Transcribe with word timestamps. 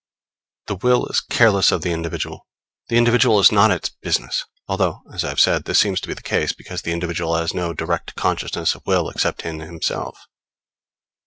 The 0.65 0.77
will 0.77 1.05
is 1.09 1.21
careless 1.21 1.71
of 1.71 1.83
the 1.83 1.91
individual: 1.91 2.47
the 2.89 2.97
individual 2.97 3.39
is 3.39 3.51
not 3.51 3.69
its 3.69 3.89
business; 3.89 4.45
although, 4.67 5.03
as 5.13 5.23
I 5.23 5.29
have 5.29 5.39
said, 5.39 5.65
this 5.65 5.77
seems 5.77 6.01
to 6.01 6.07
be 6.07 6.15
the 6.15 6.23
case, 6.23 6.53
because 6.53 6.81
the 6.81 6.91
individual 6.91 7.35
has 7.35 7.53
no 7.53 7.71
direct 7.71 8.15
consciousness 8.15 8.73
of 8.73 8.81
will 8.87 9.09
except 9.11 9.45
in 9.45 9.59
himself. 9.59 10.25